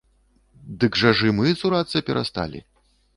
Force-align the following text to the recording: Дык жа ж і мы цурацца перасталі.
Дык 0.83 0.95
жа 1.01 1.11
ж 1.19 1.29
і 1.31 1.35
мы 1.39 1.51
цурацца 1.61 2.01
перасталі. 2.09 2.59